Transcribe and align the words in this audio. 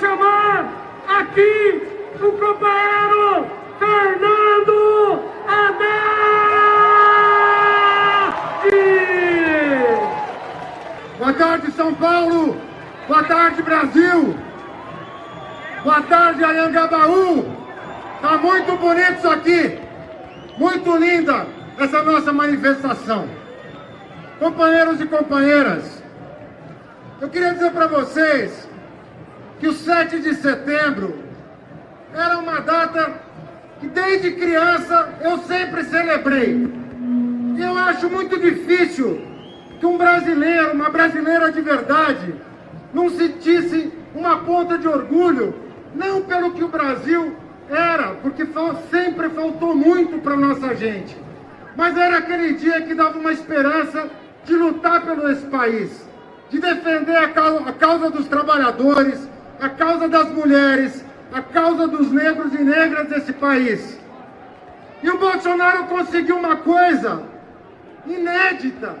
chamar 0.00 0.68
aqui 1.08 1.82
o 2.20 2.32
companheiro 2.32 3.46
Fernando 3.78 5.22
Haddad! 5.48 5.94
Boa 11.18 11.32
tarde, 11.32 11.70
São 11.72 11.94
Paulo! 11.94 12.56
Boa 13.08 13.22
tarde, 13.24 13.62
Brasil! 13.62 14.36
Boa 15.82 16.02
tarde, 16.02 16.44
Ayangabaú! 16.44 17.44
Tá 18.20 18.38
muito 18.38 18.76
bonito 18.76 19.18
isso 19.18 19.30
aqui! 19.30 19.78
Muito 20.56 20.96
linda 20.96 21.46
essa 21.78 22.02
nossa 22.02 22.32
manifestação. 22.32 23.28
Companheiros 24.38 25.00
e 25.00 25.06
companheiras, 25.06 26.02
eu 27.20 27.28
queria 27.28 27.54
dizer 27.54 27.70
para 27.70 27.86
vocês 27.86 28.68
que 29.58 29.68
o 29.68 29.72
7 29.72 30.20
de 30.20 30.34
setembro 30.34 31.18
era 32.14 32.38
uma 32.38 32.60
data 32.60 33.12
que 33.80 33.88
desde 33.88 34.32
criança 34.32 35.14
eu 35.20 35.38
sempre 35.38 35.84
celebrei. 35.84 36.68
E 37.56 37.62
eu 37.62 37.76
acho 37.76 38.08
muito 38.08 38.38
difícil 38.38 39.20
que 39.78 39.86
um 39.86 39.98
brasileiro, 39.98 40.72
uma 40.72 40.90
brasileira 40.90 41.52
de 41.52 41.60
verdade, 41.60 42.34
não 42.92 43.10
sentisse 43.10 43.92
uma 44.14 44.38
ponta 44.38 44.78
de 44.78 44.86
orgulho, 44.86 45.54
não 45.94 46.22
pelo 46.22 46.52
que 46.52 46.62
o 46.62 46.68
Brasil 46.68 47.36
era, 47.68 48.14
porque 48.22 48.46
sempre 48.90 49.28
faltou 49.30 49.74
muito 49.74 50.18
para 50.18 50.36
nossa 50.36 50.74
gente. 50.74 51.16
Mas 51.76 51.96
era 51.96 52.18
aquele 52.18 52.54
dia 52.54 52.82
que 52.82 52.94
dava 52.94 53.18
uma 53.18 53.32
esperança 53.32 54.08
de 54.44 54.54
lutar 54.54 55.02
pelo 55.02 55.28
esse 55.30 55.46
país, 55.46 56.06
de 56.50 56.60
defender 56.60 57.16
a 57.16 57.28
causa, 57.28 57.68
a 57.68 57.72
causa 57.72 58.10
dos 58.10 58.26
trabalhadores, 58.28 59.28
a 59.64 59.68
causa 59.70 60.06
das 60.08 60.28
mulheres, 60.28 61.02
a 61.32 61.40
causa 61.40 61.88
dos 61.88 62.12
negros 62.12 62.52
e 62.52 62.62
negras 62.62 63.08
desse 63.08 63.32
país. 63.32 63.98
E 65.02 65.08
o 65.08 65.16
Bolsonaro 65.16 65.84
conseguiu 65.84 66.36
uma 66.36 66.56
coisa 66.56 67.22
inédita, 68.06 68.94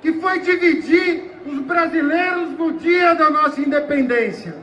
que 0.00 0.14
foi 0.14 0.40
dividir 0.40 1.32
os 1.44 1.58
brasileiros 1.60 2.52
no 2.52 2.72
dia 2.72 3.14
da 3.14 3.28
nossa 3.28 3.60
independência. 3.60 4.54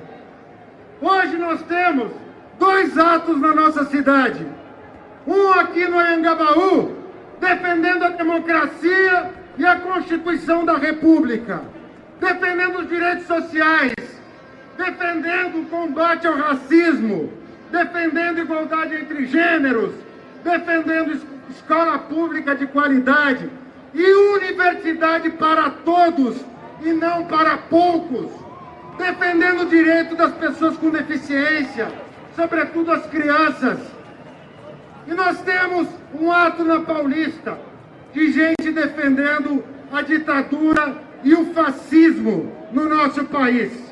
Hoje 0.99 1.37
nós 1.37 1.61
temos 1.63 2.11
dois 2.57 2.97
atos 2.97 3.39
na 3.39 3.53
nossa 3.53 3.85
cidade. 3.85 4.43
Um 5.27 5.51
aqui 5.51 5.87
no 5.87 5.99
Anhangabaú, 5.99 6.95
defendendo 7.39 8.05
a 8.05 8.09
democracia 8.09 9.31
e 9.55 9.63
a 9.63 9.75
Constituição 9.75 10.65
da 10.65 10.77
República, 10.77 11.61
defendendo 12.19 12.79
os 12.79 12.89
direitos 12.89 13.27
sociais, 13.27 14.06
defendendo 14.77 15.61
o 15.61 15.65
combate 15.65 16.27
ao 16.27 16.35
racismo, 16.35 17.31
defendendo 17.71 18.39
igualdade 18.39 18.95
entre 18.95 19.25
gêneros, 19.25 19.93
defendendo 20.43 21.19
escola 21.49 21.97
pública 21.97 22.55
de 22.55 22.67
qualidade 22.67 23.49
e 23.93 24.13
universidade 24.35 25.31
para 25.31 25.69
todos 25.71 26.37
e 26.81 26.93
não 26.93 27.25
para 27.25 27.57
poucos, 27.57 28.31
defendendo 28.97 29.61
o 29.61 29.65
direito 29.65 30.15
das 30.15 30.33
pessoas 30.33 30.77
com 30.77 30.89
deficiência, 30.89 31.89
sobretudo 32.35 32.91
as 32.91 33.05
crianças. 33.07 33.79
E 35.07 35.13
nós 35.13 35.41
temos 35.41 35.87
um 36.13 36.31
ato 36.31 36.63
na 36.63 36.81
Paulista 36.81 37.57
de 38.13 38.31
gente 38.31 38.71
defendendo 38.71 39.63
a 39.91 40.01
ditadura 40.01 40.95
e 41.23 41.33
o 41.33 41.53
fascismo 41.53 42.51
no 42.71 42.87
nosso 42.87 43.23
país. 43.25 43.86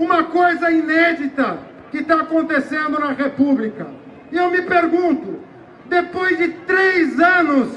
Uma 0.00 0.24
coisa 0.24 0.70
inédita 0.70 1.58
que 1.90 1.98
está 1.98 2.14
acontecendo 2.14 2.98
na 2.98 3.12
República. 3.12 3.86
E 4.32 4.36
eu 4.36 4.50
me 4.50 4.62
pergunto, 4.62 5.40
depois 5.84 6.38
de 6.38 6.48
três 6.48 7.20
anos 7.20 7.68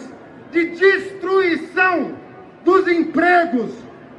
de 0.50 0.68
destruição 0.68 2.14
dos 2.64 2.88
empregos, 2.88 3.72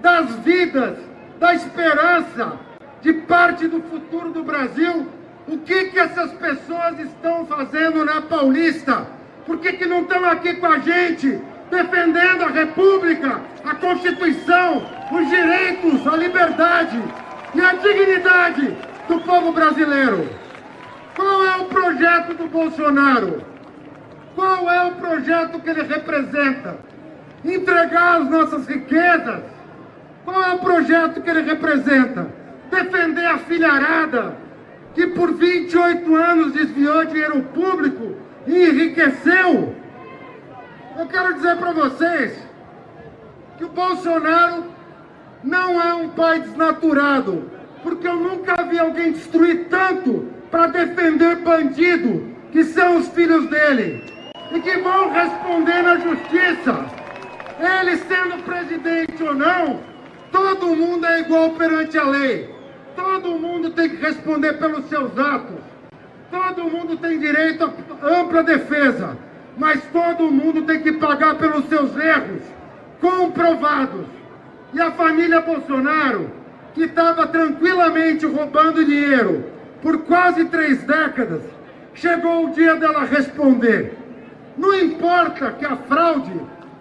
das 0.03 0.35
vidas, 0.41 0.99
da 1.41 1.55
esperança, 1.55 2.59
de 3.01 3.15
parte 3.15 3.67
do 3.69 3.81
futuro 3.81 4.33
do 4.33 4.43
Brasil, 4.43 5.07
o 5.49 5.57
que, 5.61 5.87
que 5.87 5.99
essas 5.99 6.31
pessoas 6.33 7.01
estão 7.01 7.47
fazendo 7.47 8.05
na 8.05 8.21
Paulista? 8.21 9.07
Por 9.47 9.57
que, 9.61 9.73
que 9.73 9.87
não 9.87 10.03
estão 10.03 10.27
aqui 10.27 10.57
com 10.57 10.67
a 10.67 10.79
gente, 10.79 11.41
defendendo 11.71 12.45
a 12.45 12.49
República, 12.49 13.41
a 13.65 13.75
Constituição, 13.77 14.83
os 15.11 15.27
direitos, 15.31 16.07
a 16.07 16.17
liberdade 16.19 17.03
e 17.55 17.61
a 17.61 17.73
dignidade 17.75 18.77
do 19.09 19.21
povo 19.21 19.53
brasileiro? 19.53 20.29
Qual 21.15 21.45
é 21.45 21.57
o 21.59 21.65
projeto 21.67 22.35
do 22.35 22.49
Bolsonaro? 22.49 23.43
Qual 24.35 24.69
é 24.71 24.85
o 24.87 24.93
projeto 24.97 25.61
que 25.61 25.71
ele 25.71 25.83
representa? 25.83 26.77
Entregar 27.45 28.21
as 28.21 28.29
nossas 28.29 28.67
riquezas? 28.67 29.43
Qual 30.25 30.43
é 30.43 30.55
o 30.55 30.59
projeto 30.59 31.23
que 31.23 31.31
ele 31.31 31.43
representa? 31.43 32.27
Defender 32.71 33.27
a 33.27 33.39
filharada 33.39 34.37
que 34.95 35.07
por 35.09 35.33
28 35.35 36.15
anos 36.17 36.53
desviou 36.53 37.05
dinheiro 37.05 37.43
público 37.55 38.17
e 38.47 38.71
enriqueceu? 38.71 39.75
Eu 40.99 41.07
quero 41.07 41.35
dizer 41.35 41.57
para 41.57 41.73
vocês 41.73 42.39
que 43.59 43.65
o 43.65 43.69
Bolsonaro 43.69 44.65
não 45.45 45.81
é 45.81 45.95
um 45.95 46.09
pai 46.09 46.41
desnaturado, 46.41 47.51
porque 47.83 48.09
eu 48.09 48.17
nunca 48.17 48.65
vi 48.65 48.79
alguém 48.79 49.13
destruir 49.13 49.69
tanto 49.69 50.27
para 50.51 50.67
defender 50.67 51.37
bandido, 51.37 52.35
que 52.51 52.65
são 52.65 52.97
os 52.97 53.09
filhos 53.11 53.49
dele, 53.49 54.03
e 54.53 54.61
que 54.61 54.79
vão 54.79 55.13
responder 55.13 55.83
na 55.83 55.99
justiça. 55.99 56.87
Ele 57.61 57.97
sendo 57.99 58.43
presidente 58.43 59.23
ou 59.23 59.35
não, 59.35 59.81
todo 60.33 60.75
mundo 60.75 61.07
é 61.07 61.21
igual 61.21 61.51
perante 61.51 61.97
a 61.97 62.05
lei. 62.05 62.53
Todo 62.97 63.39
mundo 63.39 63.71
tem 63.71 63.91
que 63.91 63.97
responder 63.97 64.55
pelos 64.55 64.89
seus 64.89 65.17
atos. 65.19 65.61
Todo 66.31 66.65
mundo 66.65 66.97
tem 66.97 67.19
direito 67.19 67.65
a 68.03 68.21
ampla 68.21 68.43
defesa 68.43 69.17
mas 69.57 69.83
todo 69.93 70.31
mundo 70.31 70.63
tem 70.63 70.81
que 70.81 70.93
pagar 70.93 71.37
pelos 71.37 71.67
seus 71.67 71.97
erros 71.97 72.43
comprovados. 73.01 74.07
E 74.75 74.81
a 74.81 74.91
família 74.93 75.41
Bolsonaro, 75.41 76.31
que 76.75 76.83
estava 76.83 77.27
tranquilamente 77.29 78.27
roubando 78.27 78.85
dinheiro 78.85 79.45
por 79.81 79.99
quase 79.99 80.45
três 80.47 80.83
décadas, 80.83 81.43
chegou 81.95 82.47
o 82.47 82.51
dia 82.51 82.75
dela 82.75 83.05
responder. 83.05 83.97
Não 84.59 84.75
importa 84.75 85.53
que 85.53 85.65
a 85.65 85.77
fraude 85.77 86.33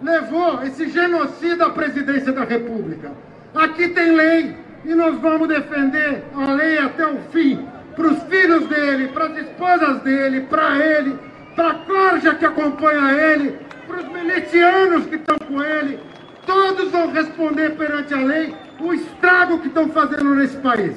levou 0.02 0.62
esse 0.64 0.88
genocida 0.88 1.66
à 1.66 1.70
presidência 1.70 2.32
da 2.32 2.44
República. 2.44 3.12
Aqui 3.54 3.88
tem 3.88 4.10
lei 4.10 4.56
e 4.84 4.94
nós 4.94 5.16
vamos 5.20 5.48
defender 5.48 6.24
a 6.34 6.52
lei 6.52 6.78
até 6.78 7.06
o 7.06 7.18
fim 7.32 7.64
para 7.94 8.08
os 8.08 8.22
filhos 8.24 8.66
dele, 8.66 9.08
para 9.08 9.26
as 9.26 9.36
esposas 9.36 10.02
dele, 10.02 10.40
para 10.42 10.78
ele 10.84 11.16
para 11.54 11.70
a 11.70 11.74
corja 11.74 12.34
que 12.34 12.44
acompanha 12.44 13.12
ele, 13.12 13.58
para 13.86 13.98
os 13.98 14.08
milicianos 14.08 15.06
que 15.06 15.16
estão 15.16 15.38
com 15.38 15.62
ele, 15.62 16.00
todos 16.46 16.90
vão 16.90 17.10
responder 17.10 17.70
perante 17.76 18.14
a 18.14 18.18
lei 18.18 18.54
o 18.80 18.92
estrago 18.92 19.58
que 19.58 19.68
estão 19.68 19.88
fazendo 19.88 20.34
nesse 20.34 20.56
país. 20.58 20.96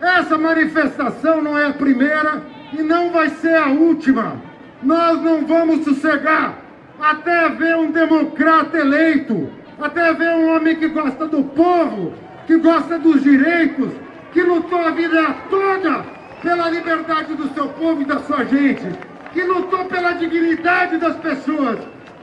Essa 0.00 0.38
manifestação 0.38 1.42
não 1.42 1.58
é 1.58 1.66
a 1.66 1.72
primeira 1.72 2.42
e 2.72 2.82
não 2.82 3.10
vai 3.10 3.28
ser 3.30 3.56
a 3.56 3.68
última. 3.68 4.40
Nós 4.82 5.20
não 5.22 5.46
vamos 5.46 5.84
sossegar 5.84 6.58
até 7.00 7.48
ver 7.50 7.76
um 7.76 7.90
democrata 7.90 8.78
eleito, 8.78 9.50
até 9.80 10.12
ver 10.12 10.34
um 10.34 10.54
homem 10.54 10.76
que 10.76 10.88
gosta 10.88 11.26
do 11.26 11.42
povo, 11.44 12.14
que 12.46 12.56
gosta 12.58 12.98
dos 12.98 13.22
direitos, 13.22 13.90
que 14.32 14.42
lutou 14.42 14.80
a 14.80 14.90
vida 14.90 15.34
toda 15.50 16.04
pela 16.42 16.70
liberdade 16.70 17.34
do 17.34 17.52
seu 17.54 17.68
povo 17.68 18.02
e 18.02 18.04
da 18.04 18.18
sua 18.20 18.44
gente 18.44 18.86
que 19.32 19.42
lutou 19.42 19.84
pela 19.84 20.12
dignidade 20.12 20.96
das 20.98 21.16
pessoas 21.16 21.78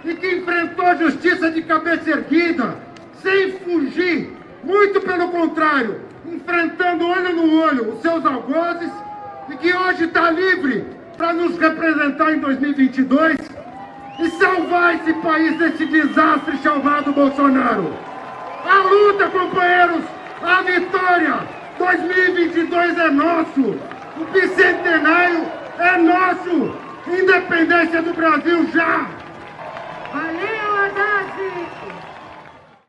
e 0.05 0.13
que 0.15 0.35
enfrentou 0.35 0.85
a 0.85 0.95
justiça 0.95 1.49
de 1.49 1.63
cabeça 1.63 2.11
erguida, 2.11 2.77
sem 3.21 3.53
fugir, 3.59 4.31
muito 4.63 5.01
pelo 5.01 5.29
contrário, 5.29 6.01
enfrentando 6.25 7.07
olho 7.07 7.35
no 7.35 7.59
olho 7.59 7.93
os 7.93 8.01
seus 8.01 8.23
algozes 8.25 8.91
e 9.49 9.55
que 9.55 9.73
hoje 9.73 10.05
está 10.05 10.29
livre 10.29 10.85
para 11.17 11.33
nos 11.33 11.57
representar 11.57 12.33
em 12.33 12.39
2022 12.39 13.37
e 14.19 14.29
salvar 14.31 14.95
esse 14.95 15.13
país 15.15 15.57
desse 15.57 15.85
desastre 15.85 16.57
chamado 16.57 17.11
Bolsonaro. 17.11 17.93
A 18.65 18.81
luta, 18.81 19.27
companheiros, 19.27 20.03
a 20.41 20.61
vitória 20.61 21.39
2022 21.77 22.97
é 22.97 23.09
nosso, 23.09 23.61
o 24.17 24.25
bicentenário 24.31 25.45
é 25.79 25.97
nosso. 25.97 26.85
Independência 27.07 28.01
do 28.01 28.13
Brasil 28.13 28.67
já! 28.73 29.24
Valeu, 30.15 30.69
Haddad! 30.77 32.04